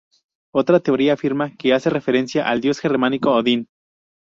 Otra 0.51 0.79
teoría 0.79 1.13
afirma 1.13 1.55
que 1.55 1.73
hace 1.75 1.91
referencia 1.91 2.49
al 2.49 2.59
dios 2.59 2.79
germánico 2.79 3.29
Odín. 3.35 3.67